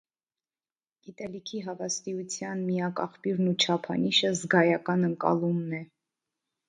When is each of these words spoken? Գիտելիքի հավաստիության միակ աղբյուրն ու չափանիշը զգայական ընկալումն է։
Գիտելիքի 1.07 1.59
հավաստիության 1.65 2.63
միակ 2.71 3.03
աղբյուրն 3.05 3.51
ու 3.51 3.55
չափանիշը 3.67 4.35
զգայական 4.41 5.09
ընկալումն 5.11 5.81
է։ 5.83 5.87